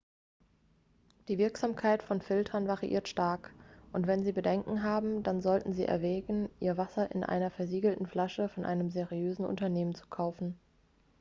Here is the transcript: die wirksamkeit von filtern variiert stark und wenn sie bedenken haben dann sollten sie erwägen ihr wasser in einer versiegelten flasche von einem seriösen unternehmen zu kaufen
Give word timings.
die 1.27 1.37
wirksamkeit 1.37 2.01
von 2.01 2.21
filtern 2.21 2.67
variiert 2.67 3.07
stark 3.07 3.53
und 3.93 4.07
wenn 4.07 4.23
sie 4.23 4.31
bedenken 4.31 4.81
haben 4.81 5.21
dann 5.21 5.43
sollten 5.43 5.73
sie 5.75 5.85
erwägen 5.85 6.49
ihr 6.59 6.75
wasser 6.75 7.11
in 7.11 7.23
einer 7.23 7.51
versiegelten 7.51 8.07
flasche 8.07 8.49
von 8.49 8.65
einem 8.65 8.89
seriösen 8.89 9.45
unternehmen 9.45 9.93
zu 9.93 10.07
kaufen 10.07 10.59